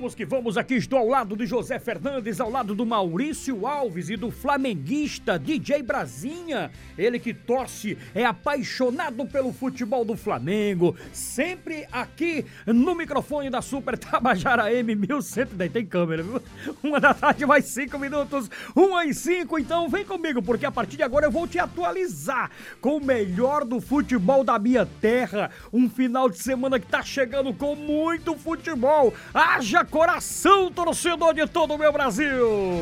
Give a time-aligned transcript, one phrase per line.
[0.00, 4.08] Vamos que vamos, aqui estou ao lado de José Fernandes, ao lado do Maurício Alves
[4.08, 6.70] e do flamenguista DJ Brasinha.
[6.96, 10.96] Ele que torce, é apaixonado pelo futebol do Flamengo.
[11.12, 15.70] Sempre aqui no microfone da Super Tabajara M 1110.
[15.70, 16.40] Tem câmera, viu?
[16.82, 19.58] Uma da tarde, mais cinco minutos, uma e cinco.
[19.58, 23.66] Então vem comigo, porque a partir de agora eu vou te atualizar com o melhor
[23.66, 25.50] do futebol da minha terra.
[25.70, 29.12] Um final de semana que tá chegando com muito futebol.
[29.34, 32.80] Haja coração, torcedor de todo o meu Brasil!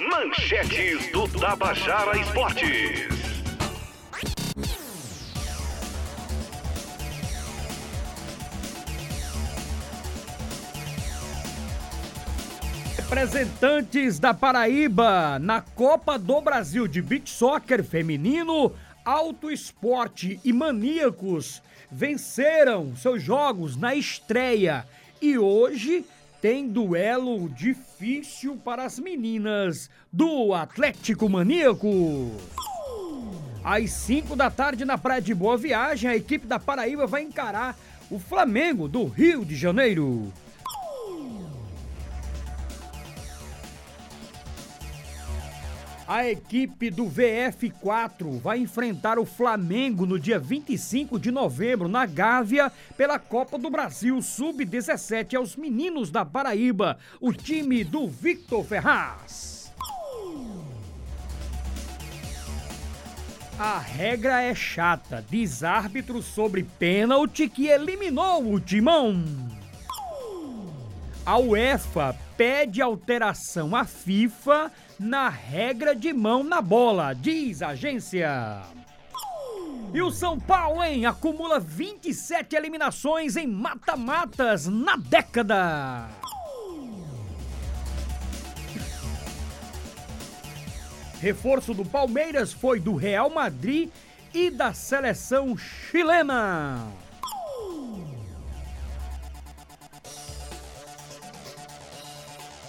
[0.00, 3.14] Manchetes do Tabajara Esportes.
[12.96, 18.72] Representantes da Paraíba na Copa do Brasil de Beach Soccer Feminino,
[19.04, 24.84] Auto Esporte e Maníacos venceram seus jogos na estreia
[25.24, 26.04] e hoje
[26.42, 31.88] tem duelo difícil para as meninas do Atlético Maníaco.
[33.64, 37.74] Às 5 da tarde na Praia de Boa Viagem, a equipe da Paraíba vai encarar
[38.10, 40.30] o Flamengo do Rio de Janeiro.
[46.06, 52.70] A equipe do VF4 vai enfrentar o Flamengo no dia 25 de novembro na Gávea
[52.94, 59.72] pela Copa do Brasil Sub-17 aos meninos da Paraíba, o time do Victor Ferraz.
[63.58, 69.24] A regra é chata, diz árbitro sobre pênalti que eliminou o timão.
[71.24, 78.62] A UEFA pede alteração à FIFA na regra de mão na bola, diz a agência.
[79.92, 86.08] E o São Paulo, hein, acumula 27 eliminações em mata-matas na década.
[91.20, 93.88] Reforço do Palmeiras foi do Real Madrid
[94.34, 96.86] e da seleção chilena.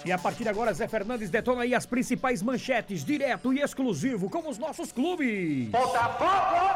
[0.06, 4.30] E a partir de agora, Zé Fernandes detona aí as principais manchetes, direto e exclusivo
[4.30, 5.68] com os nossos clubes.
[5.68, 6.70] Botafogo!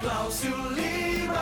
[0.00, 1.38] Cláudio Lima!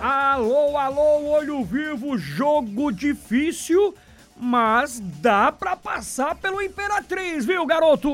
[0.00, 3.94] Alô, alô, olho vivo, jogo difícil,
[4.34, 8.08] mas dá pra passar pelo Imperatriz, viu, garoto?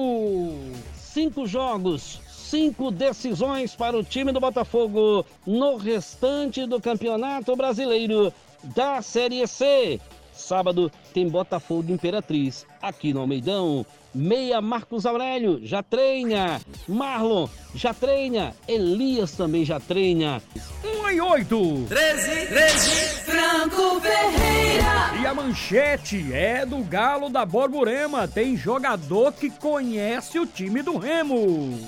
[0.96, 8.34] Cinco jogos, cinco decisões para o time do Botafogo no restante do Campeonato Brasileiro
[8.74, 10.00] da Série C.
[10.32, 13.86] Sábado tem Botafogo Imperatriz aqui no Almeidão.
[14.14, 16.60] Meia Marcos Aurélio já treina.
[16.86, 18.54] Marlon já treina.
[18.68, 20.42] Elias também já treina.
[20.84, 21.86] 1 e 8.
[21.88, 22.90] 13, 13,
[23.22, 25.22] Franco Ferreira.
[25.22, 28.28] E a manchete é do Galo da Borborema.
[28.28, 31.78] Tem jogador que conhece o time do Remo.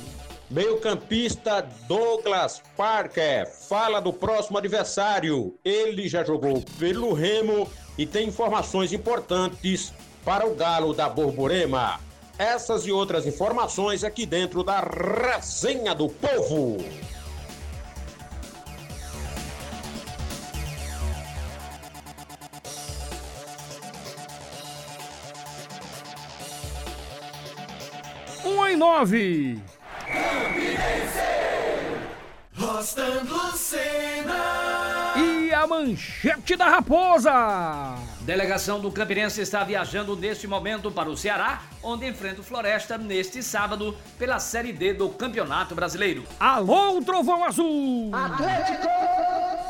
[0.51, 5.59] Meio-campista Douglas Parker fala do próximo adversário.
[5.65, 9.93] Ele já jogou pelo Remo e tem informações importantes
[10.25, 12.01] para o Galo da Borborema.
[12.39, 16.79] Essas e outras informações aqui dentro da Resenha do Povo.
[28.45, 29.63] Um em nove.
[32.57, 34.74] Rostando Lucena.
[35.65, 37.97] A manchete da raposa.
[38.21, 43.43] Delegação do Campinense está viajando neste momento para o Ceará, onde enfrenta o Floresta neste
[43.43, 46.23] sábado pela Série D do Campeonato Brasileiro.
[46.39, 48.11] Alô, Trovão Azul.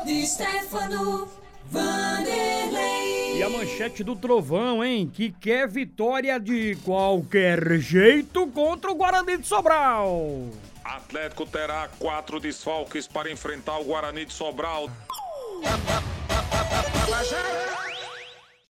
[0.03, 1.29] De Stefano
[1.71, 3.37] Vanderlei.
[3.37, 5.09] E a manchete do Trovão, hein?
[5.09, 10.49] Que quer vitória de qualquer jeito contra o Guarani de Sobral.
[10.83, 14.89] Atlético terá quatro desfalques para enfrentar o Guarani de Sobral.
[15.63, 17.64] Tabajara